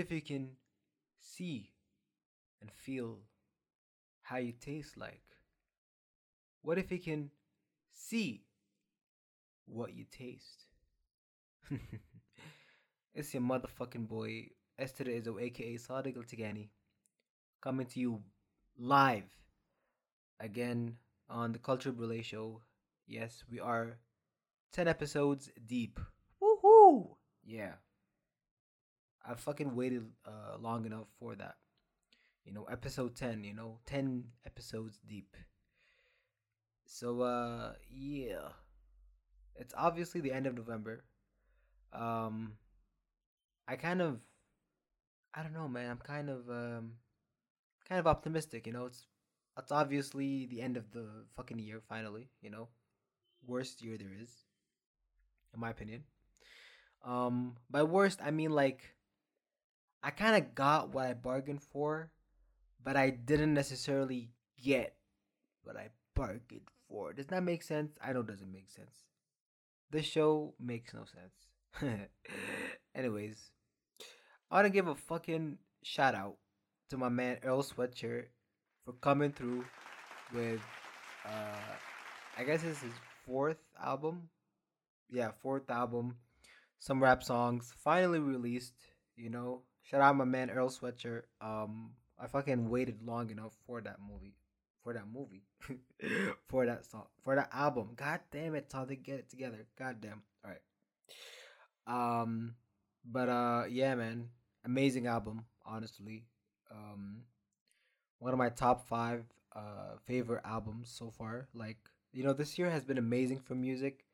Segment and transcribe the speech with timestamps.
[0.00, 0.52] If you can
[1.20, 1.72] see
[2.62, 3.18] and feel
[4.22, 5.20] how you taste like?
[6.62, 7.30] What if you can
[7.92, 8.44] see
[9.66, 10.64] what you taste?
[13.14, 14.46] it's your motherfucking boy,
[14.78, 16.68] Esther Izzo, aka Sadiq Tigani,
[17.60, 18.22] coming to you
[18.78, 19.28] live
[20.40, 20.96] again
[21.28, 22.62] on the Culture Brule Show.
[23.06, 23.98] Yes, we are
[24.72, 26.00] 10 episodes deep.
[26.42, 27.16] Woohoo!
[27.44, 27.74] Yeah.
[29.26, 31.56] I fucking waited uh, long enough for that.
[32.44, 35.36] You know, episode 10, you know, 10 episodes deep.
[36.86, 38.48] So, uh, yeah.
[39.54, 41.04] It's obviously the end of November.
[41.92, 42.54] Um,
[43.68, 44.20] I kind of,
[45.34, 45.90] I don't know, man.
[45.90, 46.92] I'm kind of, um,
[47.88, 48.66] kind of optimistic.
[48.66, 49.06] You know, it's,
[49.58, 51.06] it's obviously the end of the
[51.36, 51.80] fucking year.
[51.88, 52.68] Finally, you know,
[53.46, 54.30] worst year there is,
[55.52, 56.04] in my opinion.
[57.04, 58.82] Um, by worst, I mean like,
[60.02, 62.10] I kind of got what I bargained for,
[62.82, 64.30] but I didn't necessarily
[64.62, 64.94] get
[65.62, 67.12] what I bargained for.
[67.12, 67.92] Does that make sense?
[68.02, 69.04] I know it doesn't make sense.
[69.90, 72.08] This show makes no sense.
[72.94, 73.50] Anyways,
[74.50, 76.36] I want to give a fucking shout out
[76.88, 78.26] to my man Earl Sweatshirt
[78.84, 79.64] for coming through
[80.32, 80.60] with,
[81.26, 81.76] uh,
[82.38, 82.92] I guess it's his
[83.26, 84.28] fourth album.
[85.10, 86.16] Yeah, fourth album.
[86.78, 88.74] Some rap songs finally released.
[89.16, 91.22] You know, shout out my man Earl Sweatshirt.
[91.40, 94.34] Um, I fucking waited long enough for that movie,
[94.82, 95.44] for that movie,
[96.48, 97.90] for that song, for that album.
[97.96, 99.66] God damn it, how they get it together.
[99.78, 100.22] God damn.
[100.44, 102.22] All right.
[102.22, 102.54] Um,
[103.04, 104.28] but uh, yeah, man,
[104.64, 105.44] amazing album.
[105.64, 106.24] Honestly,
[106.70, 107.22] um,
[108.18, 109.24] one of my top five
[109.56, 111.48] uh favorite albums so far.
[111.54, 111.78] Like
[112.12, 114.04] you know, this year has been amazing for music.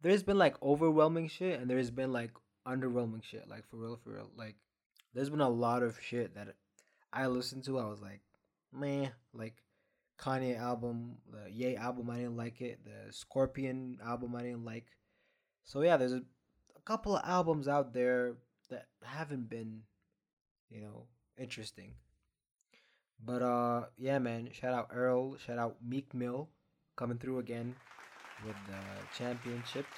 [0.00, 2.30] There's been like overwhelming shit, and there's been like
[2.66, 3.48] underwhelming shit.
[3.48, 4.30] Like for real, for real.
[4.36, 4.56] Like
[5.14, 6.54] there's been a lot of shit that
[7.12, 7.78] I listened to.
[7.78, 8.20] I was like,
[8.72, 9.62] man, like
[10.18, 12.80] Kanye album, the Ye album, I didn't like it.
[12.84, 14.86] The Scorpion album, I didn't like.
[15.64, 16.22] So yeah, there's a,
[16.76, 18.34] a couple of albums out there
[18.70, 19.82] that haven't been,
[20.70, 21.06] you know,
[21.38, 21.92] interesting.
[23.24, 24.50] But uh, yeah, man.
[24.52, 25.36] Shout out Earl.
[25.38, 26.48] Shout out Meek Mill,
[26.96, 27.74] coming through again
[28.46, 29.88] with the championships.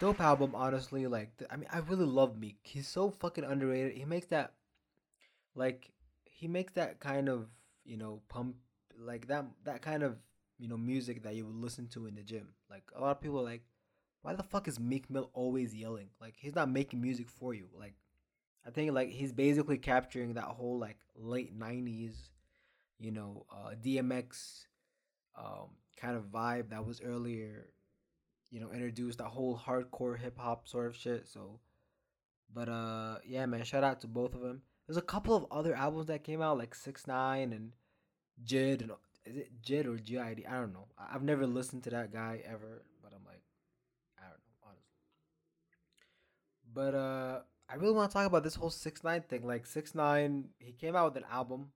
[0.00, 1.06] Dope album, honestly.
[1.06, 2.58] Like, I mean, I really love Meek.
[2.62, 3.92] He's so fucking underrated.
[3.92, 4.54] He makes that,
[5.54, 5.92] like,
[6.24, 7.46] he makes that kind of,
[7.84, 8.56] you know, pump,
[8.98, 10.16] like that, that kind of,
[10.58, 12.48] you know, music that you would listen to in the gym.
[12.68, 13.62] Like, a lot of people are like,
[14.22, 16.08] why the fuck is Meek Mill always yelling?
[16.20, 17.68] Like, he's not making music for you.
[17.78, 17.94] Like,
[18.66, 22.12] I think like he's basically capturing that whole like late '90s,
[22.98, 24.64] you know, uh, DMX
[25.38, 27.68] um, kind of vibe that was earlier,
[28.50, 31.28] you know, introduced that whole hardcore hip hop sort of shit.
[31.28, 31.60] So,
[32.52, 34.62] but uh, yeah, man, shout out to both of them.
[34.86, 37.72] There's a couple of other albums that came out like Six Nine and
[38.44, 38.90] Jid and
[39.24, 40.46] is it Jid or GID?
[40.48, 40.86] I don't know.
[40.98, 43.42] I've never listened to that guy ever, but I'm like,
[44.18, 44.90] I don't know, honestly.
[46.72, 47.40] But uh
[47.70, 49.46] I really want to talk about this whole six nine thing.
[49.46, 51.68] Like six nine, he came out with an album.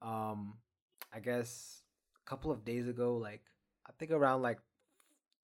[0.00, 0.54] Um,
[1.12, 1.82] I guess
[2.24, 3.42] a couple of days ago, like
[3.86, 4.58] I think around like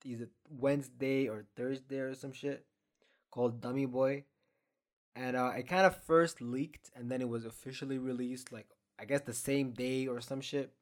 [0.05, 2.65] either Wednesday or Thursday or some shit,
[3.31, 4.25] called Dummy Boy,
[5.17, 8.67] and uh, it kind of first leaked and then it was officially released like
[8.99, 10.73] I guess the same day or some shit.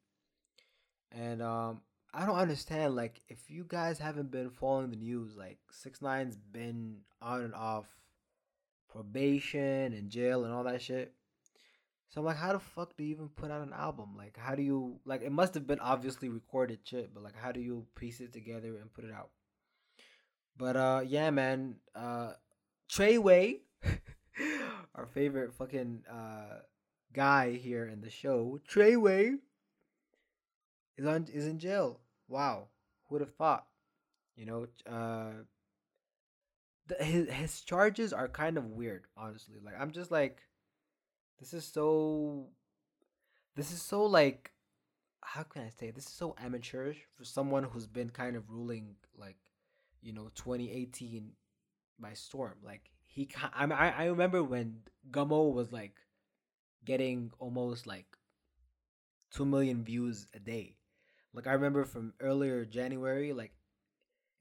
[1.11, 1.81] And um,
[2.13, 6.35] I don't understand like if you guys haven't been following the news, like six nine's
[6.35, 7.85] been on and off
[8.91, 11.13] probation and jail and all that shit.
[12.13, 14.15] So I'm like, how the fuck do you even put out an album?
[14.15, 15.23] Like, how do you like?
[15.23, 18.77] It must have been obviously recorded shit, but like, how do you piece it together
[18.77, 19.31] and put it out?
[20.55, 21.77] But uh, yeah, man.
[21.95, 22.33] Uh,
[22.87, 23.61] Treyway,
[24.95, 26.59] our favorite fucking uh
[27.13, 29.37] guy here in the show, Treyway,
[30.99, 31.99] is on is in jail.
[32.27, 32.67] Wow,
[33.05, 33.65] who would have thought?
[34.35, 35.31] You know, uh,
[36.85, 39.57] the, his his charges are kind of weird, honestly.
[39.63, 40.43] Like I'm just like,
[41.39, 42.47] this is so,
[43.55, 44.51] this is so like,
[45.21, 45.91] how can I say?
[45.91, 49.37] This is so amateurish for someone who's been kind of ruling like,
[50.01, 51.31] you know, 2018
[51.99, 52.55] by storm.
[52.63, 54.79] Like he, I I remember when
[55.11, 55.97] Gummo was like,
[56.85, 58.17] getting almost like
[59.31, 60.75] two million views a day.
[61.33, 63.53] Like I remember from earlier January, like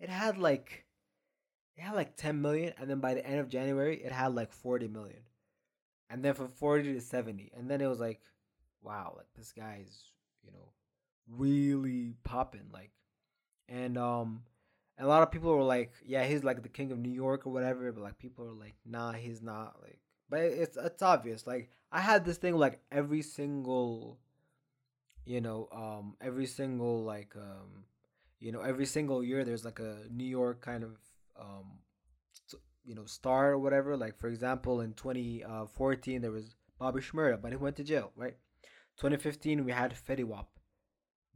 [0.03, 0.85] it had like
[1.77, 4.53] it had like 10 million and then by the end of january it had like
[4.53, 5.21] 40 million
[6.13, 8.21] and then from 40 to 70 and then it was like
[8.83, 10.11] wow like this guy's
[10.45, 10.69] you know
[11.29, 12.91] really popping like
[13.69, 14.43] and um
[14.99, 17.53] a lot of people were like yeah he's like the king of new york or
[17.53, 19.99] whatever but like people are like nah he's not like
[20.33, 21.47] but it's it's obvious.
[21.47, 24.19] Like I had this thing like every single,
[25.27, 27.85] you know, um, every single like um,
[28.41, 30.97] you know, every single year there's like a New York kind of
[31.39, 31.81] um,
[32.85, 33.97] you know, star or whatever.
[33.97, 38.37] Like for example, in 2014 there was Bobby Shmurda, but he went to jail, right?
[38.99, 40.49] 2015 we had Fetty Wap,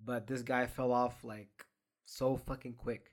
[0.05, 1.67] but this guy fell off like
[2.05, 3.13] so fucking quick.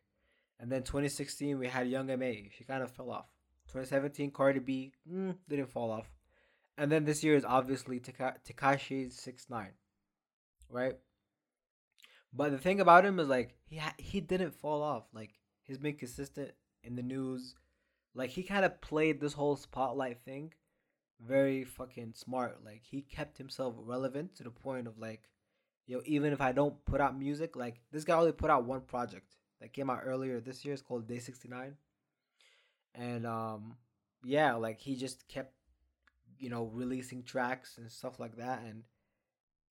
[0.59, 2.49] And then 2016 we had Young M.A.
[2.57, 3.25] She kind of fell off.
[3.67, 6.11] 2017 Cardi B mm, didn't fall off.
[6.77, 9.73] And then this year is obviously Tekashi Six Nine,
[10.69, 10.97] right?
[12.33, 15.03] But the thing about him is like he ha- he didn't fall off.
[15.13, 15.31] Like
[15.61, 16.51] he's been consistent
[16.83, 17.55] in the news.
[18.15, 20.53] Like he kind of played this whole spotlight thing
[21.25, 22.63] very fucking smart.
[22.63, 25.29] Like he kept himself relevant to the point of like,
[25.87, 28.81] yo, even if I don't put out music, like this guy only put out one
[28.81, 30.73] project that came out earlier this year.
[30.73, 31.75] It's called Day sixty nine,
[32.93, 33.77] and um,
[34.23, 35.53] yeah, like he just kept,
[36.37, 38.83] you know, releasing tracks and stuff like that, and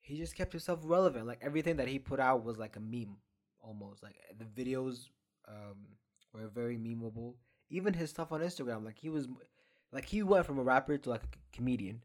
[0.00, 1.26] he just kept himself relevant.
[1.26, 3.16] Like everything that he put out was like a meme,
[3.60, 4.02] almost.
[4.02, 5.08] Like the videos
[5.48, 5.98] um
[6.32, 7.34] were very memeable.
[7.72, 9.26] Even his stuff on Instagram, like he was
[9.92, 12.02] like he went from a rapper to like a comedian.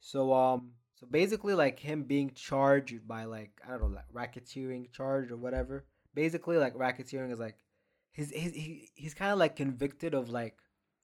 [0.00, 4.90] So um so basically like him being charged by like I don't know like racketeering
[4.90, 5.84] charge or whatever.
[6.14, 7.58] Basically like racketeering is like
[8.10, 10.56] his his he, he's kind of like convicted of like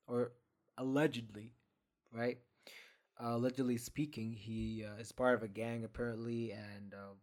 [0.06, 0.32] or
[0.78, 1.52] allegedly,
[2.12, 2.38] right?
[3.22, 7.14] Uh, allegedly speaking, he uh, is part of a gang apparently and uh,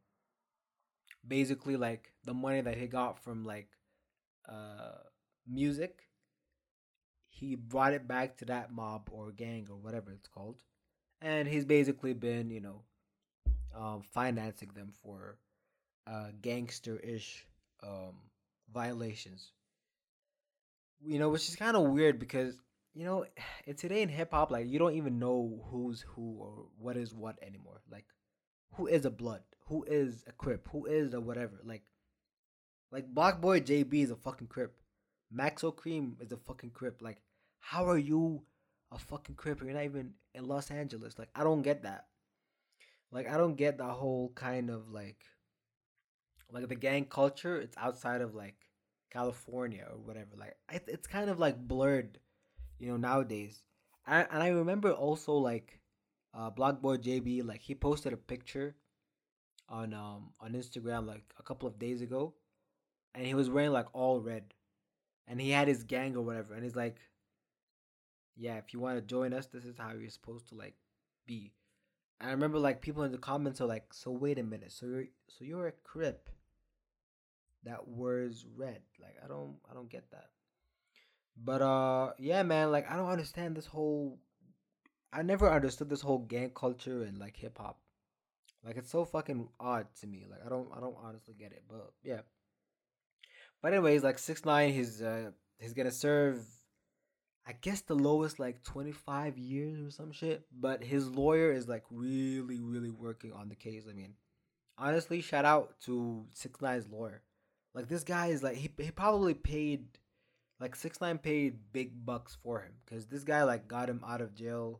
[1.27, 3.69] basically like the money that he got from like
[4.47, 4.99] uh
[5.47, 6.04] music
[7.35, 10.61] he brought it back to that mob or gang or whatever it's called,
[11.21, 12.81] and he's basically been you know
[13.75, 15.37] um, financing them for
[16.07, 17.45] uh, gangster ish
[17.83, 18.15] um,
[18.73, 19.51] violations.
[21.05, 22.57] You know, which is kind of weird because
[22.93, 23.25] you know,
[23.65, 27.13] in today in hip hop, like you don't even know who's who or what is
[27.13, 27.81] what anymore.
[27.91, 28.05] Like,
[28.73, 29.41] who is a blood?
[29.67, 30.69] Who is a crip?
[30.71, 31.59] Who is a whatever?
[31.63, 31.83] Like,
[32.91, 34.77] like Black BlocBoy JB is a fucking crip.
[35.35, 37.01] Maxo Kream is a fucking crip.
[37.01, 37.21] Like,
[37.59, 38.43] how are you
[38.91, 39.61] a fucking crip?
[39.61, 41.17] You're not even in Los Angeles.
[41.17, 42.05] Like, I don't get that.
[43.11, 45.23] Like, I don't get the whole kind of like,
[46.51, 47.59] like the gang culture.
[47.59, 48.55] It's outside of like
[49.11, 50.31] California or whatever.
[50.37, 52.19] Like, it's kind of like blurred,
[52.79, 53.61] you know, nowadays.
[54.07, 55.79] And, and I remember also like,
[56.33, 58.75] uh, BlocBoy JB, like he posted a picture
[59.67, 62.33] on um on Instagram like a couple of days ago,
[63.13, 64.53] and he was wearing like all red
[65.27, 66.97] and he had his gang or whatever and he's like
[68.35, 70.75] yeah if you want to join us this is how you're supposed to like
[71.25, 71.53] be.
[72.19, 74.85] And i remember like people in the comments are like so wait a minute so
[74.85, 76.29] you're so you're a crip
[77.63, 78.81] that wears red.
[79.01, 80.29] Like i don't i don't get that.
[81.37, 84.19] But uh yeah man like i don't understand this whole
[85.11, 87.79] i never understood this whole gang culture and like hip-hop
[88.65, 91.63] like it's so fucking odd to me like i don't i don't honestly get it
[91.69, 92.21] but yeah
[93.65, 96.37] but anyways, like six nine, he's uh he's gonna serve,
[97.47, 100.45] I guess the lowest like twenty five years or some shit.
[100.55, 103.85] But his lawyer is like really really working on the case.
[103.89, 104.13] I mean,
[104.77, 107.23] honestly, shout out to six nine's lawyer.
[107.73, 109.87] Like this guy is like he he probably paid,
[110.59, 114.21] like six nine paid big bucks for him because this guy like got him out
[114.21, 114.79] of jail,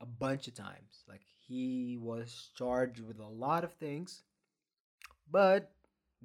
[0.00, 1.04] a bunch of times.
[1.06, 4.22] Like he was charged with a lot of things,
[5.30, 5.73] but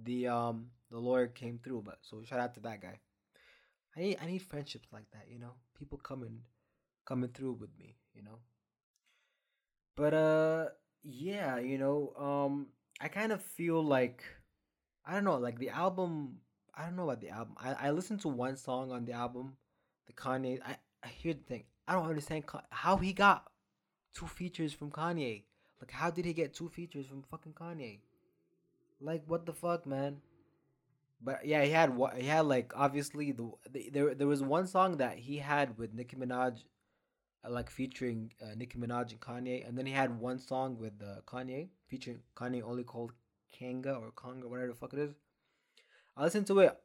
[0.04, 1.84] the um the lawyer came through.
[1.86, 3.00] But so shout out to that guy.
[3.96, 5.54] I need I need friendships like that, you know.
[5.78, 6.42] People coming
[7.06, 8.40] coming through with me, you know.
[9.96, 10.66] But uh
[11.04, 12.68] yeah, you know, um
[13.02, 14.24] I kind of feel like
[15.06, 16.40] I don't know, like the album
[16.76, 17.56] I don't know about the album.
[17.58, 19.58] I, I listened to one song on the album,
[20.08, 20.60] the Kanye.
[20.66, 21.64] I, I hear the thing.
[21.88, 23.52] I don't understand how he got
[24.14, 25.44] two features from Kanye.
[25.82, 28.00] Like, how did he get two features from fucking Kanye?
[29.02, 30.22] Like, what the fuck, man?
[31.22, 34.98] But yeah, he had he had like obviously the, the there there was one song
[34.98, 36.64] that he had with Nicki Minaj,
[37.46, 40.94] uh, like featuring uh, Nicki Minaj and Kanye, and then he had one song with
[41.02, 43.12] uh, Kanye featuring Kanye only called
[43.52, 45.14] Kanga or Conga whatever the fuck it is.
[46.16, 46.78] I listened to it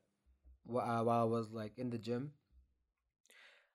[0.65, 2.33] while, uh, while I was like in the gym.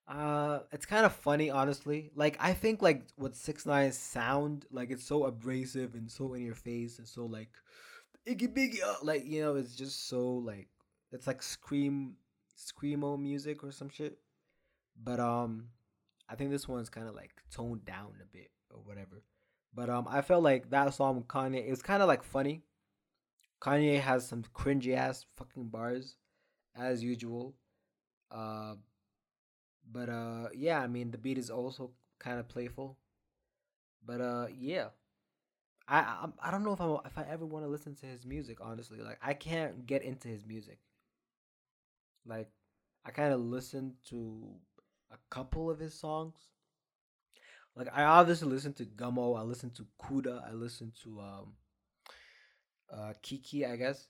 [0.08, 2.12] Uh, it's kind of funny, honestly.
[2.16, 6.44] Like I think like what Six Nine sound like it's so abrasive and so in
[6.44, 7.52] your face and so like
[8.28, 10.68] Iggy Biggy, uh, like you know, it's just so like
[11.12, 12.16] it's like scream
[12.58, 14.18] screamo music or some shit.
[15.02, 15.70] But um,
[16.30, 19.24] I think this one's kind of like toned down a bit or whatever.
[19.74, 22.64] But um, I felt like that song Kanye, was kind of like funny.
[23.62, 26.16] Kanye has some cringy ass fucking bars,
[26.76, 27.56] as usual.
[28.32, 28.76] Uh,
[29.92, 32.98] but uh, yeah, I mean the beat is also kind of playful.
[34.06, 34.88] But uh, yeah,
[35.90, 38.26] I I, I don't know if I if I ever want to listen to his
[38.26, 38.60] music.
[38.62, 40.80] Honestly, like I can't get into his music.
[42.26, 42.50] Like
[43.06, 44.44] I kind of listened to
[45.12, 46.36] a couple of his songs.
[47.76, 51.54] Like I obviously listen to Gummo, I listen to KOODA, I listen to um
[52.92, 54.08] uh Kiki, I guess.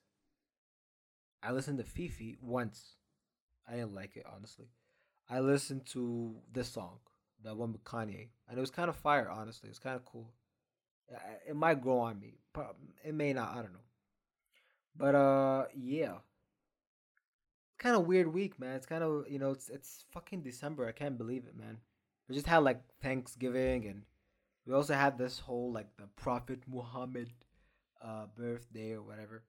[1.41, 2.95] I listened to FEFE once.
[3.67, 4.67] I didn't like it honestly.
[5.29, 6.97] I listened to this song,
[7.43, 9.29] the one with Kanye, and it was kind of fire.
[9.29, 10.33] Honestly, it's kind of cool.
[11.47, 12.39] It might grow on me.
[13.03, 13.51] It may not.
[13.51, 13.79] I don't know.
[14.95, 16.15] But uh, yeah.
[17.77, 18.75] Kind of weird week, man.
[18.75, 20.87] It's kind of you know it's it's fucking December.
[20.87, 21.77] I can't believe it, man.
[22.27, 24.03] We just had like Thanksgiving, and
[24.65, 27.29] we also had this whole like the Prophet Muhammad
[28.01, 29.43] uh birthday or whatever.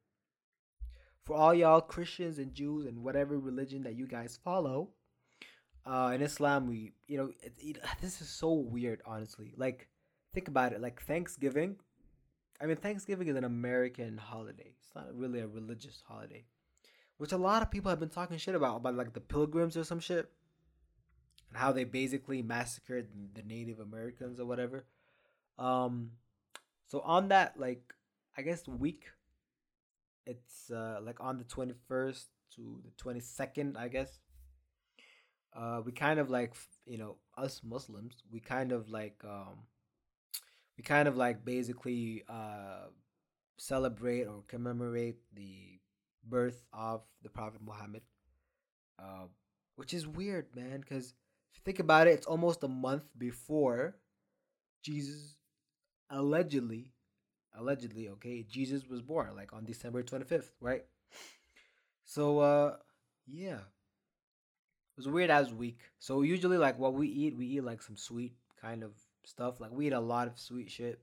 [1.24, 4.90] For all y'all Christians and Jews and whatever religion that you guys follow,
[5.86, 9.52] uh, in Islam, we you know it, it, this is so weird, honestly.
[9.56, 9.88] Like,
[10.32, 10.80] think about it.
[10.80, 11.76] Like Thanksgiving,
[12.60, 14.72] I mean Thanksgiving is an American holiday.
[14.78, 16.44] It's not really a religious holiday,
[17.18, 19.84] which a lot of people have been talking shit about about like the Pilgrims or
[19.84, 20.30] some shit,
[21.48, 24.84] and how they basically massacred the Native Americans or whatever.
[25.58, 26.12] Um,
[26.86, 27.94] so on that like
[28.36, 29.06] I guess week,
[30.26, 34.18] it's uh like on the twenty first to the twenty second, I guess
[35.54, 36.54] uh, we kind of like
[36.86, 39.66] you know us Muslims, we kind of like um,
[40.80, 42.88] we kind of like basically uh,
[43.58, 45.78] celebrate or commemorate the
[46.24, 48.02] birth of the Prophet Muhammad,
[48.98, 49.26] uh,
[49.76, 50.80] which is weird, man.
[50.80, 51.08] Because
[51.52, 53.96] if you think about it, it's almost a month before
[54.82, 55.36] Jesus
[56.10, 56.92] allegedly,
[57.58, 60.84] allegedly, okay, Jesus was born, like on December twenty fifth, right?
[62.04, 62.76] So, uh,
[63.26, 63.60] yeah
[64.96, 65.80] It was weird as week.
[65.98, 68.92] So usually like what we eat, we eat like some sweet kind of
[69.30, 69.60] stuff.
[69.60, 71.00] Like we eat a lot of sweet shit.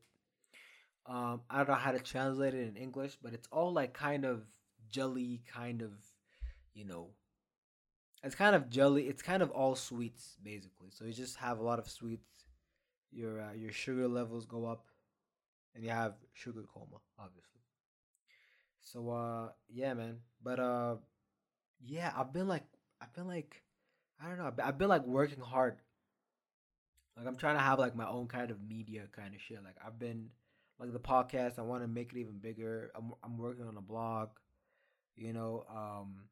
[1.05, 4.25] Um, I don't know how to translate it in English, but it's all like kind
[4.25, 4.43] of
[4.89, 5.91] jelly, kind of,
[6.73, 7.11] you know.
[8.23, 9.03] It's kind of jelly.
[9.07, 10.89] It's kind of all sweets basically.
[10.89, 12.27] So you just have a lot of sweets.
[13.11, 14.85] Your uh, your sugar levels go up,
[15.73, 17.61] and you have sugar coma, obviously.
[18.81, 20.17] So uh, yeah, man.
[20.43, 20.95] But uh,
[21.85, 22.65] yeah, I've been like,
[23.01, 23.63] I've been like
[24.21, 24.51] I don't know.
[24.63, 25.77] I've been like working hard.
[27.17, 29.63] Like I'm trying to have like my own kind of media kind of shit.
[29.63, 30.29] Like I've been
[30.79, 31.57] like the podcast.
[31.57, 32.91] I want to make it even bigger.
[32.95, 34.29] I'm I'm working on a blog.
[35.15, 36.25] You know, um,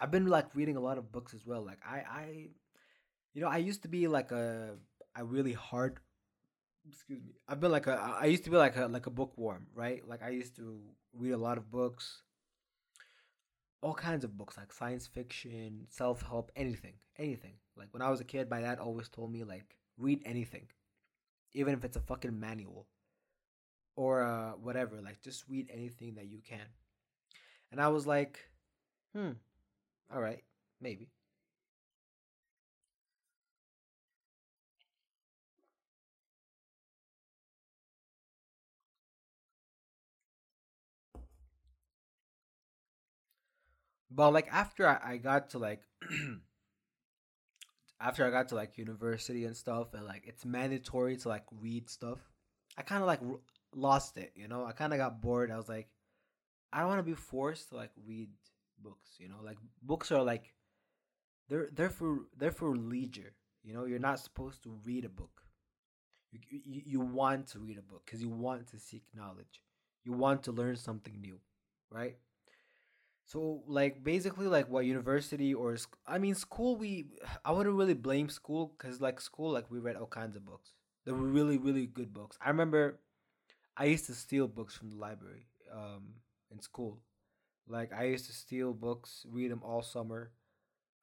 [0.00, 1.64] I've been like reading a lot of books as well.
[1.64, 2.48] Like I I,
[3.34, 4.76] you know, I used to be like a
[5.22, 6.00] really hard.
[6.88, 7.32] Excuse me.
[7.48, 7.92] I've been like a.
[8.20, 10.06] I used to be like a like a bookworm, right?
[10.08, 10.80] Like I used to
[11.12, 12.22] read a lot of books
[13.82, 17.54] all kinds of books like science fiction, self help, anything, anything.
[17.76, 20.68] Like when I was a kid, my dad always told me like read anything,
[21.54, 22.86] even if it's a fucking manual
[23.96, 25.00] or uh, whatever.
[25.00, 26.66] Like just read anything that you can.
[27.70, 28.38] And I was like,
[29.14, 29.32] hmm,
[30.12, 30.44] all right,
[30.80, 31.10] maybe.
[44.10, 45.82] But like after I, I got to like
[48.00, 51.88] after I got to like university and stuff and like it's mandatory to like read
[51.88, 52.18] stuff,
[52.76, 53.40] I kind of like r-
[53.74, 54.64] lost it, you know?
[54.64, 55.50] I kind of got bored.
[55.50, 55.88] I was like
[56.72, 58.28] I don't want to be forced to like read
[58.82, 59.36] books, you know?
[59.42, 60.52] Like books are like
[61.48, 63.84] they're they're for they're for leisure, you know?
[63.84, 65.42] You're not supposed to read a book.
[66.32, 69.62] You you, you want to read a book cuz you want to seek knowledge.
[70.04, 71.40] You want to learn something new,
[71.90, 72.16] right?
[73.26, 77.06] So like basically like what university or sc- I mean school we
[77.44, 80.74] I wouldn't really blame school cuz like school like we read all kinds of books.
[81.04, 82.38] They were really really good books.
[82.40, 83.00] I remember
[83.76, 86.14] I used to steal books from the library um
[86.52, 87.00] in school.
[87.68, 90.32] Like I used to steal books, read them all summer.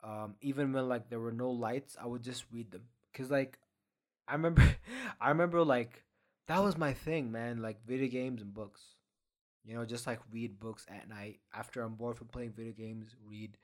[0.04, 3.60] Um even when like there were no lights, I would just read them cuz like
[4.28, 4.64] I remember
[5.22, 6.04] I remember like
[6.48, 8.96] that was my thing, man, like video games and books.
[9.66, 11.40] You know, just like read books at night.
[11.54, 13.58] After I'm bored from playing video games, read.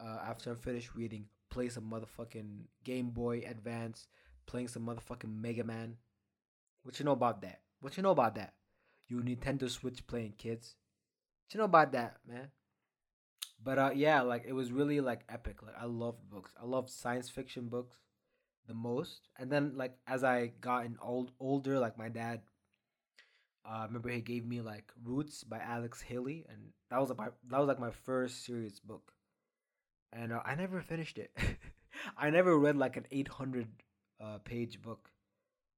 [0.00, 4.06] Uh, after I'm finished reading, play some motherfucking Game Boy Advance,
[4.46, 5.96] playing some motherfucking Mega Man.
[6.82, 7.60] What you know about that?
[7.80, 8.54] What you know about that?
[9.08, 10.76] You Nintendo Switch playing kids.
[11.46, 12.50] What you know about that, man?
[13.62, 15.62] But uh, yeah, like it was really like epic.
[15.62, 16.52] Like I loved books.
[16.60, 17.96] I loved science fiction books
[18.66, 19.28] the most.
[19.38, 22.42] And then like as I gotten old older, like my dad
[23.68, 26.58] uh, I remember he gave me like Roots by Alex Haley, and
[26.90, 29.12] that was like my that was like my first serious book,
[30.12, 31.36] and uh, I never finished it.
[32.16, 33.68] I never read like an eight hundred
[34.20, 35.10] uh, page book.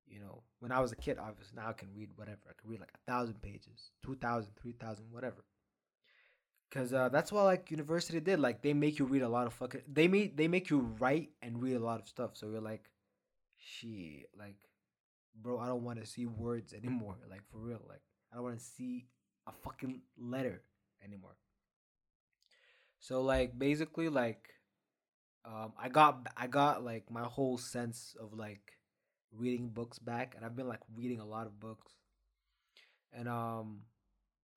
[0.06, 2.40] you know, when I was a kid, obviously now I can read whatever.
[2.48, 5.44] I can read like a thousand pages, two thousand, three thousand, whatever.
[6.70, 8.38] Cause uh, that's what like university did.
[8.38, 9.82] Like they make you read a lot of fucking.
[9.92, 12.36] They make they make you write and read a lot of stuff.
[12.36, 12.88] So you're like,
[13.56, 14.56] she like,
[15.34, 17.16] bro, I don't want to see words anymore.
[17.28, 19.06] Like for real, like I don't want to see
[19.46, 20.62] a fucking letter
[21.04, 21.36] anymore.
[22.98, 24.48] So like basically like,
[25.44, 28.72] um, I got I got like my whole sense of like
[29.32, 31.94] reading books back, and I've been like reading a lot of books,
[33.12, 33.80] and um,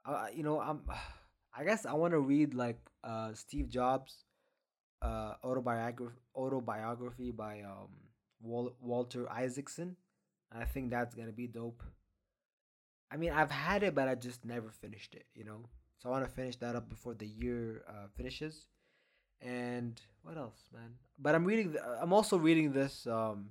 [0.05, 0.81] I, you know I'm,
[1.57, 4.25] I guess I want to read like uh Steve Jobs,
[5.01, 7.89] uh autobiography autobiography by um
[8.41, 9.97] Wal- Walter Isaacson.
[10.57, 11.83] I think that's gonna be dope.
[13.11, 15.25] I mean, I've had it, but I just never finished it.
[15.35, 18.65] You know, so I want to finish that up before the year uh, finishes.
[19.41, 20.95] And what else, man?
[21.19, 21.73] But I'm reading.
[21.73, 23.49] The, I'm also reading this um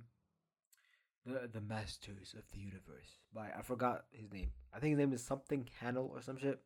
[1.25, 4.51] the the Masters of the Universe by I forgot his name.
[4.73, 6.59] I think his name is something Haanel or some shit.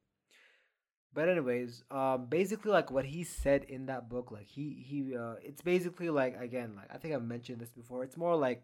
[1.14, 5.36] But anyways, um, basically like what he said in that book, like he he uh,
[5.42, 8.04] it's basically like again like I think I've mentioned this before.
[8.04, 8.64] It's more like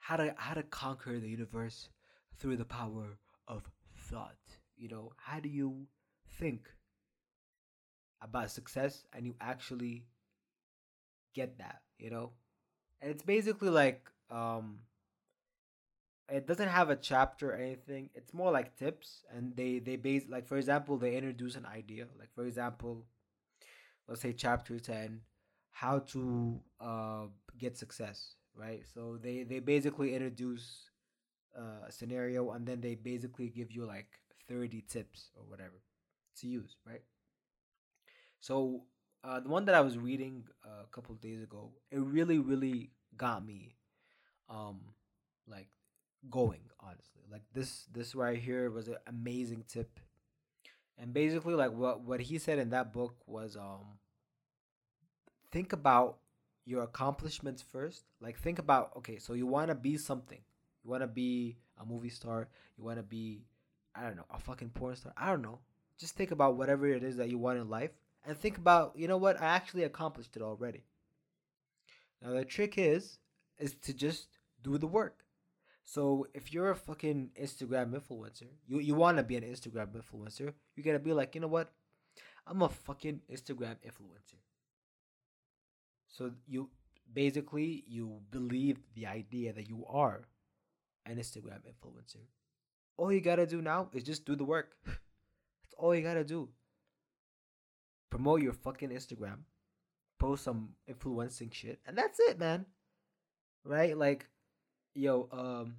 [0.00, 1.88] how to how to conquer the universe
[2.38, 3.62] through the power of
[3.96, 4.36] thought.
[4.76, 5.86] You know, how do you
[6.38, 6.68] think
[8.22, 10.04] about success and you actually
[11.34, 11.82] get that?
[11.98, 12.32] You know,
[13.00, 14.80] and it's basically like um
[16.28, 20.24] it doesn't have a chapter or anything it's more like tips and they they base
[20.28, 23.04] like for example they introduce an idea like for example
[24.08, 25.20] let's say chapter 10
[25.70, 27.24] how to uh
[27.58, 28.82] get success right?
[28.94, 30.90] So they they basically introduce
[31.56, 35.82] uh, a scenario and then they basically give you like 30 tips or whatever
[36.38, 37.02] to use right?
[38.40, 38.82] So
[39.22, 43.44] uh, the one that i was reading a couple days ago it really really got
[43.44, 43.76] me
[44.48, 44.80] um
[45.46, 45.68] like
[46.28, 47.22] going honestly.
[47.30, 50.00] Like this this right here was an amazing tip.
[50.98, 53.98] And basically like what what he said in that book was um
[55.50, 56.18] think about
[56.64, 58.04] your accomplishments first.
[58.20, 60.40] Like think about okay so you want to be something.
[60.84, 62.48] You want to be a movie star.
[62.76, 63.42] You want to be
[63.94, 65.12] i don't know a fucking porn star.
[65.16, 65.58] I don't know.
[65.98, 67.90] Just think about whatever it is that you want in life
[68.26, 69.40] and think about you know what?
[69.40, 70.84] I actually accomplished it already.
[72.22, 73.18] Now the trick is
[73.58, 74.28] is to just
[74.62, 75.24] do the work.
[75.82, 80.52] So if you're a fucking Instagram influencer, you, you want to be an Instagram influencer,
[80.76, 81.72] you gotta be like, you know what?
[82.46, 84.38] I'm a fucking Instagram influencer.
[86.10, 86.68] So you
[87.12, 90.22] basically you believe the idea that you are
[91.06, 92.24] an Instagram influencer.
[92.96, 94.76] All you gotta do now is just do the work.
[94.84, 96.48] That's all you gotta do.
[98.10, 99.38] Promote your fucking Instagram,
[100.18, 102.66] post some influencing shit, and that's it, man
[103.64, 103.96] right?
[103.96, 104.26] Like,
[104.94, 105.76] yo, um,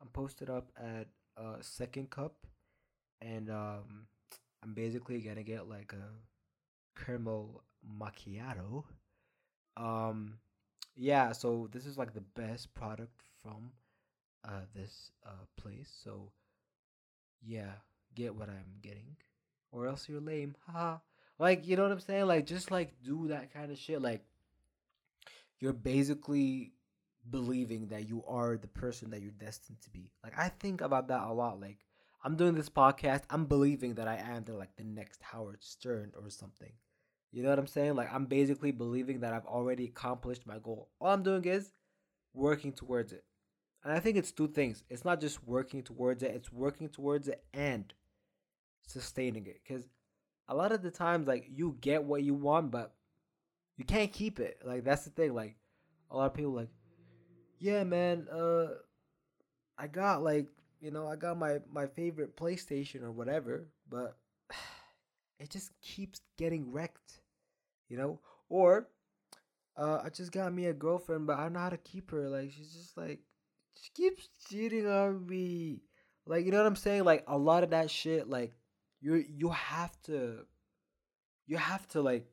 [0.00, 1.06] I'm posted up at
[1.36, 2.34] uh second cup,
[3.20, 4.06] and um,
[4.62, 7.62] I'm basically gonna get like a caramel
[7.98, 8.84] macchiato.
[9.76, 10.38] Um,
[10.96, 13.72] yeah, so this is like the best product from
[14.44, 15.90] uh this uh place.
[16.04, 16.32] So
[17.44, 17.72] yeah,
[18.14, 19.16] get what I'm getting,
[19.70, 20.54] or else you're lame.
[20.66, 20.98] Haha.
[21.38, 22.26] like you know what I'm saying?
[22.26, 24.02] Like just like do that kind of shit.
[24.02, 24.24] Like
[25.58, 26.72] you're basically
[27.30, 30.10] believing that you are the person that you're destined to be.
[30.22, 31.60] Like I think about that a lot.
[31.60, 31.78] Like
[32.24, 36.12] I'm doing this podcast, I'm believing that I am the like the next Howard Stern
[36.20, 36.72] or something.
[37.32, 37.94] You know what I'm saying?
[37.96, 40.90] Like I'm basically believing that I've already accomplished my goal.
[41.00, 41.72] All I'm doing is
[42.34, 43.24] working towards it.
[43.84, 44.84] And I think it's two things.
[44.88, 47.92] It's not just working towards it, it's working towards it and
[48.86, 49.60] sustaining it.
[49.66, 49.88] Cause
[50.48, 52.92] a lot of the times like you get what you want, but
[53.76, 54.58] you can't keep it.
[54.64, 55.34] Like that's the thing.
[55.34, 55.56] Like
[56.10, 56.68] a lot of people like
[57.62, 58.66] yeah, man, uh,
[59.78, 60.48] I got like,
[60.80, 64.16] you know, I got my my favorite PlayStation or whatever, but
[65.38, 67.20] it just keeps getting wrecked,
[67.92, 68.18] you know?
[68.48, 68.88] Or
[69.76, 72.28] uh, I just got me a girlfriend, but I don't know how to keep her.
[72.30, 73.20] Like, she's just like,
[73.80, 75.82] she keeps cheating on me.
[76.26, 77.04] Like, you know what I'm saying?
[77.04, 78.54] Like, a lot of that shit, like,
[79.00, 80.46] you you have to,
[81.46, 82.26] you have to like,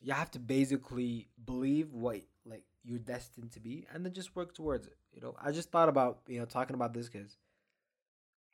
[0.00, 4.52] you have to basically believe what like you're destined to be and then just work
[4.52, 7.36] towards it you know i just thought about you know talking about this because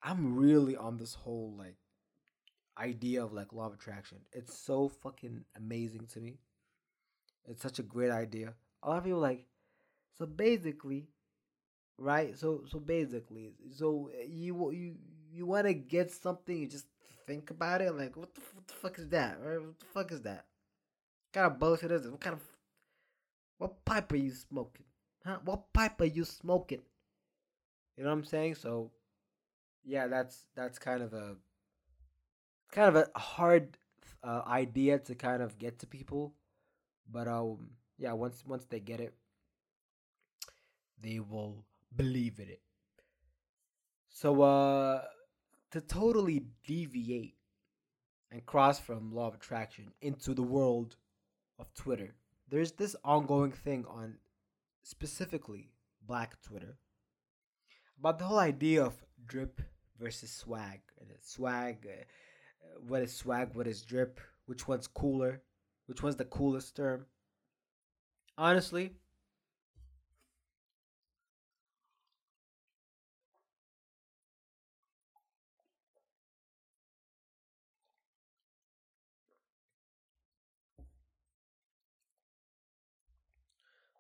[0.02, 1.76] i'm really on this whole like
[2.78, 6.38] idea of like law of attraction it's so fucking amazing to me
[7.46, 9.46] it's such a great idea a lot of people like
[10.16, 11.08] so basically
[11.98, 14.94] right so so basically so eh, you you
[15.32, 16.86] you want to get something you just
[17.26, 20.12] think about it like what the, what the fuck is that right what the fuck
[20.12, 20.44] is that
[21.24, 22.42] what kind of bullshit is it what kind of
[23.58, 24.86] what pipe are you smoking?
[25.24, 25.38] Huh?
[25.44, 26.82] What pipe are you smoking?
[27.96, 28.54] You know what I'm saying?
[28.54, 28.92] So,
[29.84, 31.34] yeah, that's that's kind of a
[32.70, 33.76] kind of a hard
[34.22, 36.34] uh, idea to kind of get to people,
[37.10, 39.14] but um, yeah, once once they get it,
[41.00, 42.60] they will believe in it.
[44.08, 45.02] So, uh,
[45.70, 47.36] to totally deviate
[48.30, 50.96] and cross from law of attraction into the world
[51.58, 52.14] of Twitter,
[52.48, 54.16] there's this ongoing thing on
[54.82, 55.70] specifically
[56.06, 56.76] black Twitter
[57.98, 58.94] about the whole idea of
[59.26, 59.60] drip
[60.00, 60.80] versus swag.
[61.20, 62.04] Swag, uh,
[62.86, 63.54] what is swag?
[63.54, 64.20] What is drip?
[64.46, 65.42] Which one's cooler?
[65.86, 67.06] Which one's the coolest term?
[68.36, 68.92] Honestly,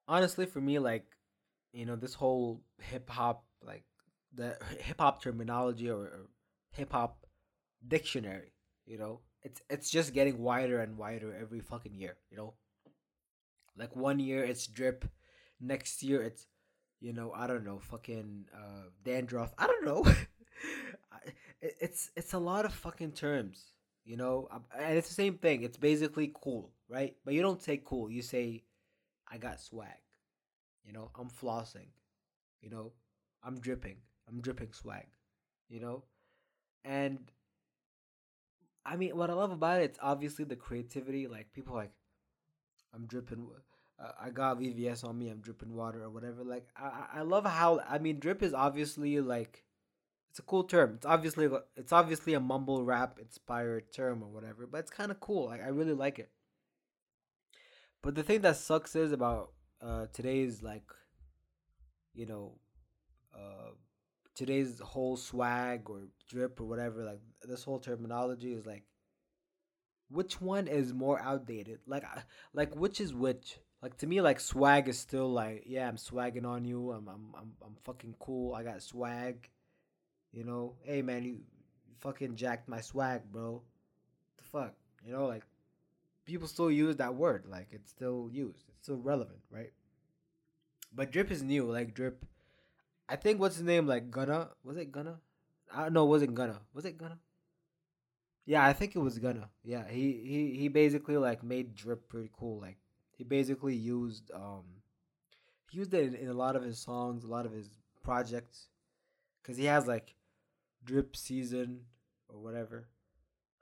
[0.08, 1.04] honestly for me like
[1.72, 3.84] you know this whole hip hop like
[4.34, 6.26] the hip hop terminology or, or
[6.70, 7.26] hip hop
[7.86, 8.52] dictionary
[8.86, 12.54] you know it's it's just getting wider and wider every fucking year you know
[13.76, 15.04] like one year it's drip
[15.60, 16.46] next year it's
[17.00, 20.04] you know i don't know fucking uh dandruff i don't know
[21.60, 23.72] it's it's a lot of fucking terms
[24.04, 27.80] you know and it's the same thing it's basically cool right but you don't say
[27.84, 28.62] cool you say
[29.30, 29.88] I got swag.
[30.84, 31.88] You know, I'm flossing.
[32.60, 32.92] You know,
[33.42, 33.96] I'm dripping.
[34.28, 35.06] I'm dripping swag.
[35.68, 36.04] You know?
[36.84, 37.18] And
[38.88, 41.26] I mean, what I love about it, it's obviously the creativity.
[41.26, 41.92] Like, people like,
[42.94, 43.46] I'm dripping.
[44.00, 45.28] Uh, I got VVS on me.
[45.28, 46.42] I'm dripping water or whatever.
[46.42, 49.64] Like, I I love how I mean, drip is obviously like,
[50.30, 50.94] it's a cool term.
[50.96, 55.20] It's obviously it's obviously a mumble rap inspired term or whatever, but it's kind of
[55.20, 55.46] cool.
[55.46, 56.30] Like, I really like it.
[58.00, 60.90] But the thing that sucks is about uh, today's like,
[62.14, 62.54] you know,
[63.34, 63.72] uh,
[64.38, 67.04] today's whole swag or drip or whatever.
[67.04, 68.84] Like this whole terminology is like,
[70.10, 71.80] which one is more outdated?
[71.86, 72.04] Like,
[72.54, 73.58] like which is which?
[73.82, 76.92] Like to me, like swag is still like, yeah, I'm swagging on you.
[76.92, 78.54] I'm, I'm, I'm, I'm fucking cool.
[78.54, 79.48] I got swag.
[80.32, 81.40] You know, hey man, you
[82.00, 83.62] fucking jacked my swag, bro.
[84.36, 84.74] The fuck,
[85.04, 85.42] you know, like
[86.24, 87.44] people still use that word.
[87.48, 88.64] Like it's still used.
[88.68, 89.72] It's still relevant, right?
[90.94, 91.64] But drip is new.
[91.64, 92.24] Like drip.
[93.08, 93.86] I think what's his name?
[93.86, 94.50] Like Gunna.
[94.64, 95.20] Was it Gunna?
[95.74, 96.04] I don't know.
[96.04, 96.60] Was it Gunna?
[96.74, 97.18] Was it Gunna?
[98.46, 99.50] Yeah, I think it was Gunna.
[99.64, 102.60] Yeah, he he he basically like made drip pretty cool.
[102.60, 102.78] Like
[103.16, 104.64] he basically used um
[105.70, 107.68] he used it in, in a lot of his songs, a lot of his
[108.02, 108.68] projects,
[109.42, 110.14] because he has like
[110.84, 111.80] drip season
[112.28, 112.88] or whatever.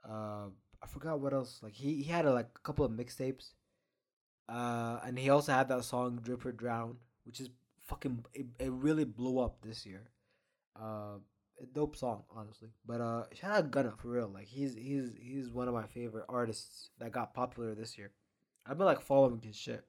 [0.07, 0.47] Uh,
[0.81, 1.59] I forgot what else.
[1.61, 3.51] Like he, he had a, like a couple of mixtapes.
[4.47, 7.49] Uh, and he also had that song "Drip or Drown," which is
[7.87, 8.25] fucking.
[8.33, 10.03] It, it really blew up this year.
[10.79, 11.19] Uh,
[11.61, 12.69] a dope song, honestly.
[12.85, 14.29] But uh, shout out Gunna for real.
[14.31, 18.11] Like he's he's he's one of my favorite artists that got popular this year.
[18.65, 19.85] I've been like following his shit.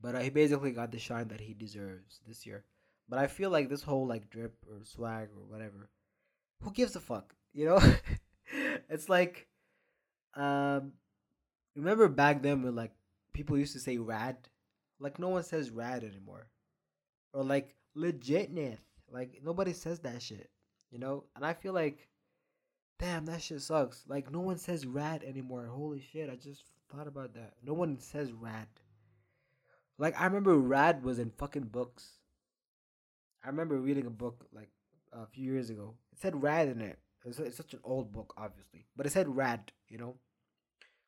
[0.00, 2.64] But uh, he basically got the shine that he deserves this year.
[3.08, 5.90] But I feel like this whole like drip or swag or whatever,
[6.62, 7.34] who gives a fuck?
[7.52, 7.80] You know.
[8.90, 9.46] it's like,
[10.34, 10.92] um,
[11.76, 12.92] remember back then when like
[13.32, 14.36] people used to say rad,
[15.02, 16.46] like no one says rad anymore,
[17.34, 18.78] or like legitness.
[19.10, 20.48] Like nobody says that shit,
[20.90, 21.24] you know.
[21.34, 22.08] And I feel like,
[22.98, 24.04] damn, that shit sucks.
[24.08, 25.66] Like no one says rad anymore.
[25.66, 26.30] Holy shit!
[26.30, 27.54] I just thought about that.
[27.64, 28.68] No one says rad.
[29.98, 32.18] Like I remember rad was in fucking books.
[33.44, 34.70] I remember reading a book like
[35.12, 35.94] a few years ago.
[36.12, 36.98] It said rad in it.
[37.24, 40.14] It's, it's such an old book, obviously, but it said rad, you know,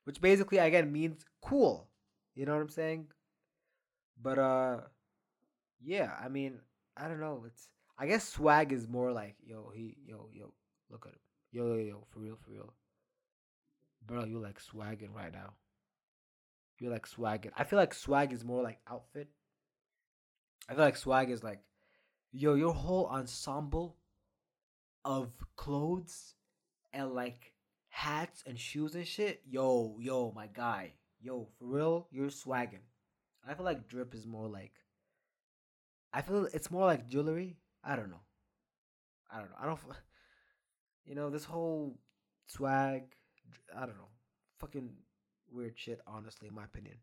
[0.04, 1.88] which basically again means cool.
[2.34, 3.06] You know what I'm saying?
[4.20, 4.80] But uh,
[5.82, 6.12] yeah.
[6.22, 6.58] I mean,
[6.96, 7.44] I don't know.
[7.46, 10.52] It's I guess swag is more like yo he yo yo
[10.90, 11.20] look at him
[11.54, 12.74] yo yo yo for real for real,
[14.06, 14.24] bro.
[14.24, 15.54] You like swagging right now.
[16.78, 17.52] You're like swagging.
[17.56, 19.28] I feel like swag is more like outfit.
[20.68, 21.60] I feel like swag is like,
[22.32, 23.96] yo, your whole ensemble
[25.04, 26.34] of clothes
[26.92, 27.52] and like
[27.88, 32.82] hats and shoes and shit, yo, yo, my guy, yo, for real, you're swagging.
[33.48, 34.72] I feel like drip is more like.
[36.12, 37.56] I feel it's more like jewelry.
[37.82, 38.22] I don't know.
[39.30, 39.56] I don't know.
[39.60, 39.80] I don't.
[41.06, 41.98] You know this whole
[42.46, 43.02] swag.
[43.76, 44.08] I don't know.
[44.58, 44.88] Fucking
[45.52, 46.00] weird shit.
[46.06, 46.96] Honestly, in my opinion.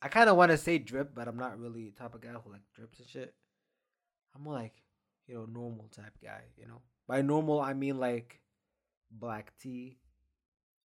[0.00, 2.30] I kind of want to say drip, but I'm not really the type of guy
[2.30, 3.34] who like drips and shit.
[4.34, 4.82] I'm more like
[5.30, 6.80] you know, normal type guy, you know.
[7.06, 8.40] By normal I mean like
[9.10, 9.98] black tee,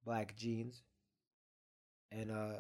[0.06, 0.84] black jeans,
[2.12, 2.60] and uh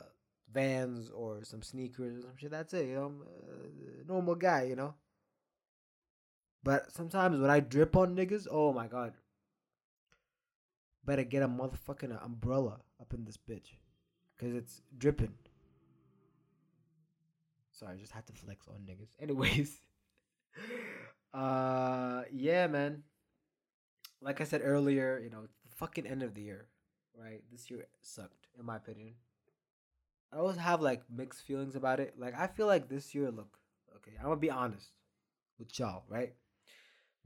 [0.51, 2.51] Vans or some sneakers or some shit.
[2.51, 2.87] That's it.
[2.87, 3.21] You know, I'm
[4.01, 4.63] a normal guy.
[4.63, 4.93] You know.
[6.63, 9.13] But sometimes when I drip on niggas, oh my god.
[11.05, 13.77] Better get a motherfucking umbrella up in this bitch.
[14.37, 15.33] Cause it's dripping.
[17.71, 19.09] Sorry, I just had to flex on niggas.
[19.21, 19.79] Anyways.
[21.33, 23.03] uh yeah, man.
[24.21, 26.67] Like I said earlier, you know, the fucking end of the year.
[27.17, 27.41] Right?
[27.51, 29.13] This year sucked, in my opinion.
[30.31, 32.15] I always have like mixed feelings about it.
[32.17, 33.57] Like I feel like this year, look,
[33.97, 34.89] okay, I'm gonna be honest
[35.57, 36.33] with y'all, right?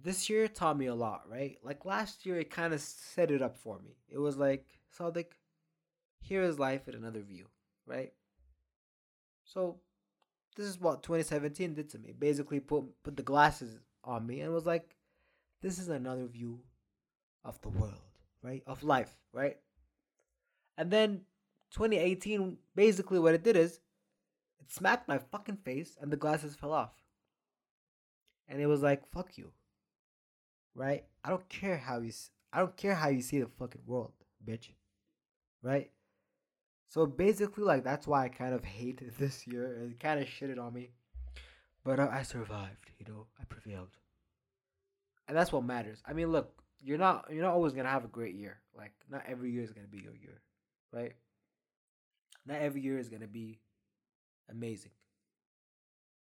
[0.04, 1.58] This year taught me a lot, right?
[1.64, 3.98] Like last year, it kind of set it up for me.
[4.10, 4.66] It was like,
[4.98, 5.26] Sadiq,
[6.22, 7.46] here is life in another view,
[7.86, 8.12] right?
[9.44, 9.80] So,
[10.56, 12.14] this is what 2017 did to me.
[12.18, 14.96] Basically, put put the glasses on me and was like,
[15.62, 16.60] this is another view
[17.44, 17.94] of the world,
[18.44, 18.64] right?
[18.66, 19.58] Of life, right?
[20.78, 21.22] And then
[21.72, 23.80] 2018, basically what it did is
[24.60, 26.92] it smacked my fucking face and the glasses fell off.
[28.48, 29.52] And it was like, fuck you.
[30.76, 31.06] Right?
[31.24, 32.12] I don't care how you
[32.54, 34.12] I don't care how you see the fucking world,
[34.46, 34.70] bitch.
[35.64, 35.92] Right?
[36.88, 39.90] So basically like that's why I kind of hate this year.
[39.90, 40.92] It kind of shitted on me.
[41.84, 43.26] But uh, I survived, you know.
[43.40, 43.98] I prevailed.
[45.28, 46.04] And that's what matters.
[46.06, 48.60] I mean, look, you're not you're not always going to have a great year.
[48.78, 50.42] Like not every year is going to be your year,
[50.92, 51.14] right?
[52.46, 53.60] Not every year is gonna be
[54.50, 54.92] amazing.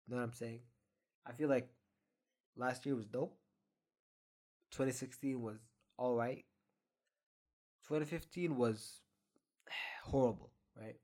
[0.06, 0.60] You know what I'm saying?
[1.26, 1.68] I feel like
[2.56, 3.36] last year was dope.
[4.70, 5.58] 2016 was
[5.96, 6.44] all right.
[7.86, 9.00] 2015 was
[10.04, 10.96] horrible, right?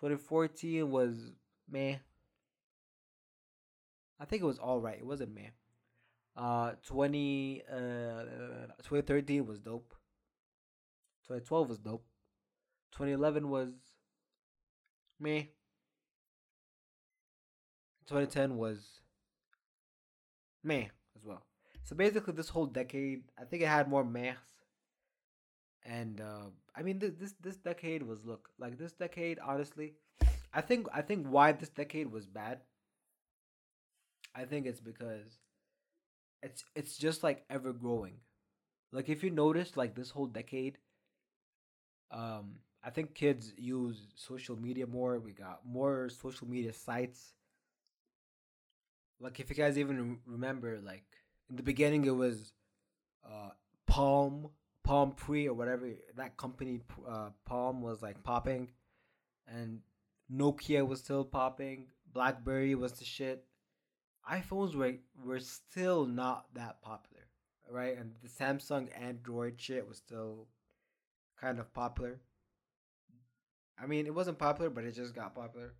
[0.00, 1.32] 2014 was
[1.70, 2.00] man.
[4.20, 4.98] I think it was all right.
[4.98, 5.52] It wasn't man.
[6.36, 7.76] Uh, 20 uh
[8.82, 9.94] 2013 was dope.
[11.28, 12.04] 2012 was dope.
[12.94, 13.70] 2011 was
[15.20, 15.50] me.
[18.06, 19.00] 2010 was
[20.62, 21.42] meh as well.
[21.82, 24.36] So basically, this whole decade, I think it had more mehs.
[25.84, 29.38] And uh, I mean, this, this this decade was look like this decade.
[29.38, 29.94] Honestly,
[30.52, 32.60] I think I think why this decade was bad.
[34.34, 35.38] I think it's because
[36.42, 38.14] it's it's just like ever growing.
[38.92, 40.78] Like if you notice, like this whole decade,
[42.10, 45.18] um, I think kids use social media more.
[45.18, 47.32] We got more social media sites.
[49.20, 51.04] Like if you guys even remember, like
[51.48, 52.52] in the beginning, it was
[53.24, 53.50] uh,
[53.86, 54.50] Palm,
[54.82, 56.80] Palm Pre or whatever that company.
[57.08, 58.68] Uh, Palm was like popping,
[59.48, 59.80] and
[60.30, 61.86] Nokia was still popping.
[62.12, 63.44] BlackBerry was the shit.
[64.30, 64.94] iPhones were
[65.24, 67.24] were still not that popular,
[67.70, 67.96] right?
[67.96, 70.48] And the Samsung Android shit was still
[71.40, 72.20] kind of popular.
[73.80, 75.74] I mean, it wasn't popular, but it just got popular.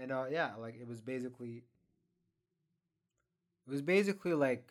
[0.00, 1.64] And uh, yeah, like it was basically,
[3.66, 4.68] it was basically like,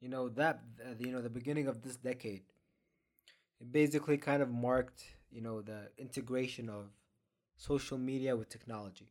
[0.00, 2.42] you know that uh, you know the beginning of this decade.
[3.60, 6.86] It basically kind of marked you know the integration of
[7.56, 9.10] social media with technology.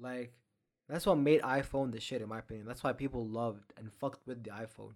[0.00, 0.32] Like
[0.88, 2.66] that's what made iPhone the shit in my opinion.
[2.66, 4.94] That's why people loved and fucked with the iPhone.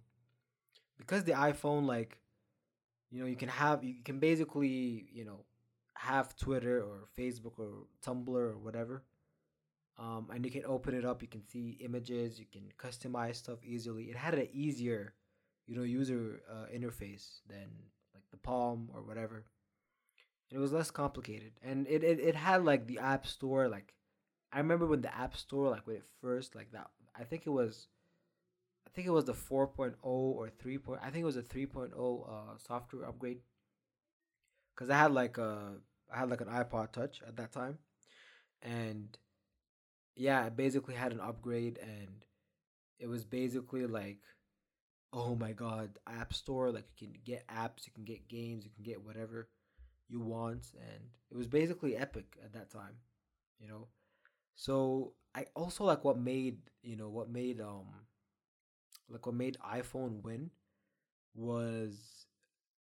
[0.97, 2.19] Because the iPhone like
[3.11, 5.45] you know you can have you can basically you know
[6.03, 9.05] have Twitter or Facebook or Tumblr or whatever.
[9.99, 11.23] Um, and you can open it up.
[11.23, 12.41] You can see images.
[12.41, 14.05] You can customize stuff easily.
[14.05, 15.15] It had an easier,
[15.67, 17.69] you know, user uh, interface than
[18.15, 19.45] like the Palm or whatever.
[20.51, 23.69] And it was less complicated, and it, it it had like the App Store.
[23.69, 23.95] Like,
[24.53, 26.91] I remember when the App Store, like when it first, like that.
[27.19, 27.89] I think it was,
[28.87, 30.79] I think it was the 4.0 or 3.
[30.79, 33.39] Point, I think it was a 3.0 uh, software upgrade.
[34.75, 35.75] Cause I had like a
[36.13, 37.79] I had like an iPod Touch at that time,
[38.63, 39.17] and
[40.17, 42.25] yeah, I basically had an upgrade, and
[42.99, 44.21] it was basically like,
[45.13, 46.71] oh my god, App Store.
[46.71, 49.49] Like you can get apps, you can get games, you can get whatever
[50.09, 52.97] you want, and it was basically epic at that time,
[53.59, 53.89] you know.
[54.57, 57.87] So I also like what made you know what made um
[59.09, 60.51] like what made iPhone win
[61.35, 62.27] was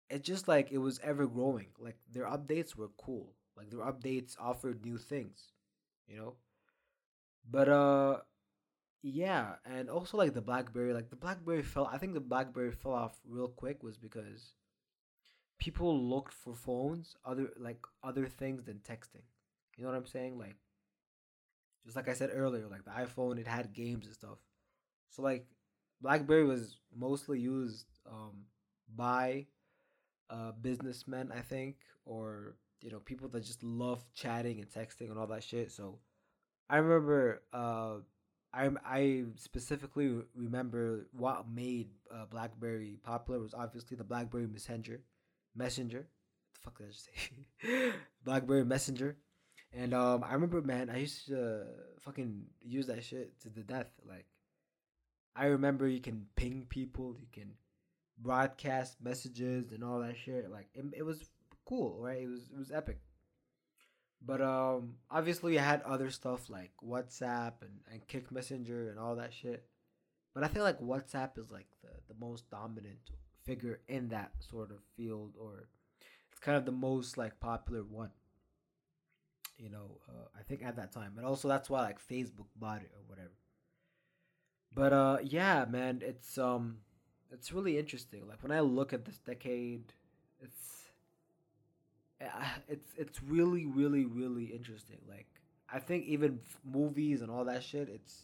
[0.09, 1.67] it's just like it was ever growing.
[1.79, 3.33] Like their updates were cool.
[3.57, 5.51] Like their updates offered new things,
[6.07, 6.35] you know.
[7.49, 8.17] But uh,
[9.01, 11.89] yeah, and also like the BlackBerry, like the BlackBerry fell.
[11.91, 14.53] I think the BlackBerry fell off real quick was because
[15.59, 19.23] people looked for phones other like other things than texting.
[19.77, 20.37] You know what I'm saying?
[20.37, 20.55] Like
[21.85, 24.39] just like I said earlier, like the iPhone, it had games and stuff.
[25.09, 25.45] So like
[26.01, 28.45] BlackBerry was mostly used um
[28.95, 29.45] by
[30.29, 35.17] uh, businessmen, I think, or you know people that just love chatting and texting and
[35.17, 35.71] all that shit.
[35.71, 35.99] So
[36.69, 37.97] I remember uh,
[38.53, 45.01] I I specifically remember what made uh, BlackBerry popular was obviously the BlackBerry Messenger,
[45.55, 46.07] Messenger.
[46.53, 47.91] the fuck did I just say?
[48.23, 49.17] BlackBerry Messenger,
[49.73, 51.63] and um, I remember, man, I used to uh,
[51.99, 53.91] fucking use that shit to the death.
[54.07, 54.25] Like,
[55.35, 57.51] I remember you can ping people, you can
[58.17, 60.49] broadcast messages and all that shit.
[60.51, 61.29] Like, it, it was
[61.65, 62.21] cool, right?
[62.21, 62.99] It was it was epic.
[64.25, 69.15] But um, obviously, I had other stuff like WhatsApp and, and Kik Messenger and all
[69.17, 69.65] that shit.
[70.33, 73.11] But I feel like WhatsApp is like the, the most dominant
[73.45, 75.69] figure in that sort of field, or
[76.31, 78.09] it's kind of the most like popular one.
[79.57, 82.81] You know, uh, I think at that time, and also that's why like Facebook bought
[82.81, 83.31] it or whatever.
[84.73, 86.79] But uh, yeah, man, it's um,
[87.35, 88.27] it's really interesting.
[88.27, 89.93] Like when I look at this decade,
[90.41, 90.63] it's
[92.67, 94.99] it's it's really really really interesting.
[95.07, 95.27] Like
[95.69, 98.23] I think even f- movies and all that shit, it's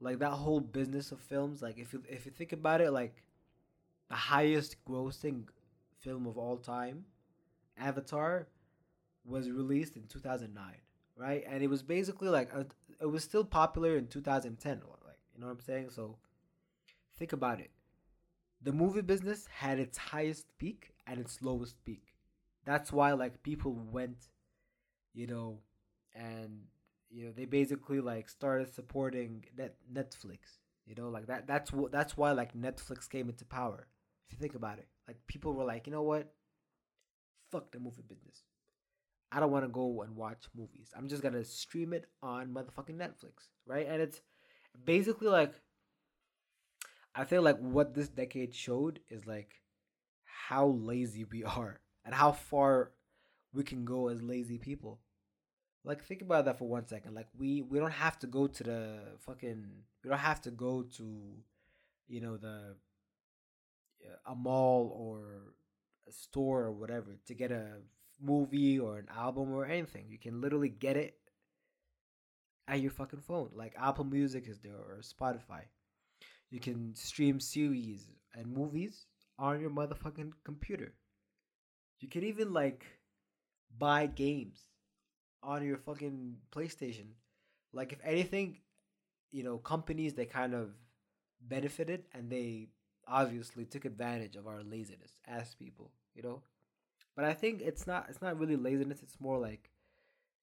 [0.00, 1.60] like that whole business of films.
[1.60, 3.24] Like if you if you think about it, like
[4.08, 5.44] the highest grossing
[6.00, 7.04] film of all time,
[7.76, 8.46] Avatar,
[9.24, 10.80] was released in two thousand nine,
[11.16, 11.44] right?
[11.50, 12.64] And it was basically like a,
[13.00, 14.80] it was still popular in two thousand ten.
[15.04, 15.90] Like you know what I'm saying?
[15.90, 16.16] So
[17.18, 17.70] think about it.
[18.66, 22.16] The movie business had its highest peak and its lowest peak
[22.66, 24.28] that's why like people went,
[25.14, 25.60] you know,
[26.14, 26.64] and
[27.08, 30.58] you know they basically like started supporting net Netflix.
[30.84, 31.46] You know, like that.
[31.46, 31.92] That's what.
[31.92, 33.86] That's why like Netflix came into power.
[34.28, 36.32] If you think about it, like people were like, you know what?
[37.50, 38.42] Fuck the movie business.
[39.32, 40.90] I don't want to go and watch movies.
[40.96, 43.86] I'm just gonna stream it on motherfucking Netflix, right?
[43.88, 44.20] And it's
[44.84, 45.54] basically like
[47.16, 49.62] I feel like what this decade showed is like
[50.24, 52.92] how lazy we are and how far
[53.54, 55.00] we can go as lazy people.
[55.82, 57.14] Like think about that for one second.
[57.14, 59.66] Like we we don't have to go to the fucking
[60.04, 61.22] we don't have to go to
[62.08, 62.76] you know the
[64.26, 65.54] a mall or
[66.08, 67.78] a store or whatever to get a
[68.20, 70.06] movie or an album or anything.
[70.08, 71.16] You can literally get it
[72.68, 73.50] at your fucking phone.
[73.54, 75.62] Like Apple Music is there or Spotify.
[76.50, 79.06] You can stream series and movies
[79.38, 80.94] on your motherfucking computer.
[82.00, 82.84] You can even like
[83.78, 84.60] buy games
[85.42, 87.08] on your fucking PlayStation.
[87.72, 88.58] Like if anything,
[89.32, 90.70] you know, companies they kind of
[91.40, 92.68] benefited and they
[93.06, 96.42] obviously took advantage of our laziness as people, you know?
[97.14, 99.70] But I think it's not it's not really laziness, it's more like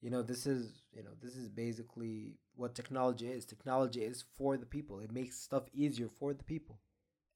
[0.04, 3.46] you know, this is, you know, this is basically what technology is.
[3.46, 5.00] Technology is for the people.
[5.00, 6.82] It makes stuff easier for the people.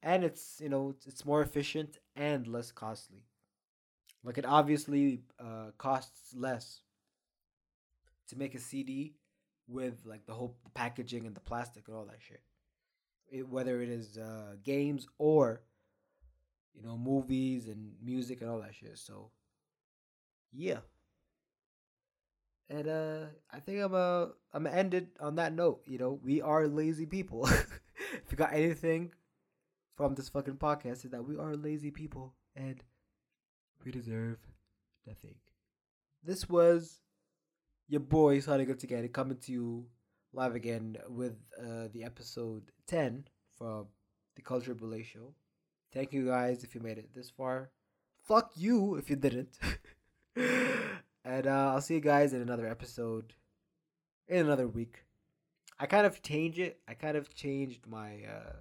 [0.02, 3.24] And it's, you know, it's, more efficient and less costly.
[4.22, 6.82] Like it obviously uh, costs less
[8.28, 9.14] to make a CD
[9.66, 12.42] with like the whole packaging and the plastic and all that shit.
[13.30, 15.62] It, whether it is uh, games or
[16.74, 18.98] you know movies and music and all that shit.
[18.98, 19.30] So
[20.52, 20.80] yeah.
[22.70, 25.82] And uh I think I'm uh I'm gonna end it on that note.
[25.86, 27.46] You know, we are lazy people.
[27.48, 29.12] if you got anything
[29.96, 32.82] from this fucking podcast, is that we are lazy people and
[33.84, 34.38] we deserve
[35.06, 35.34] nothing.
[36.22, 37.00] This was
[37.88, 39.86] your boy Sonic Up Together coming to you
[40.32, 43.24] live again with uh, the episode 10
[43.56, 43.86] from
[44.36, 45.32] the Culture Belay Show.
[45.92, 47.70] Thank you guys if you made it this far.
[48.24, 49.58] Fuck you if you didn't.
[51.28, 53.34] and uh, I'll see you guys in another episode
[54.26, 55.04] in another week.
[55.78, 56.80] I kind of changed it.
[56.88, 58.56] I kind of changed my uh,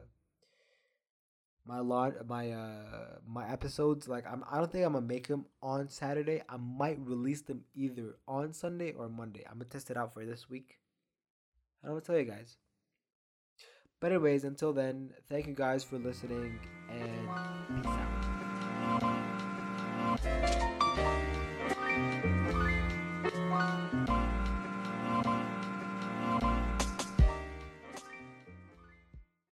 [1.66, 5.46] my lot my uh my episodes like I'm I don't think I'm gonna make them
[5.62, 6.42] on Saturday.
[6.50, 9.46] I might release them either on Sunday or Monday.
[9.48, 10.78] I'm gonna test it out for this week.
[11.82, 12.58] and I'm gonna tell you guys.
[14.00, 16.60] But anyways, until then, thank you guys for listening
[16.90, 17.92] and peace
[20.24, 20.67] out.